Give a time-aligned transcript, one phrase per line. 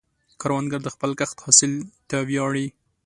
[0.41, 1.71] کروندګر د خپل کښت حاصل
[2.09, 2.67] ته ویاړي